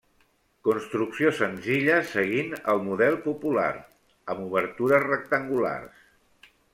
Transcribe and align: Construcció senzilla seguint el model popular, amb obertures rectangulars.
Construcció 0.67 1.33
senzilla 1.39 1.97
seguint 2.13 2.55
el 2.73 2.81
model 2.87 3.17
popular, 3.27 3.69
amb 4.35 4.41
obertures 4.47 5.05
rectangulars. 5.07 6.53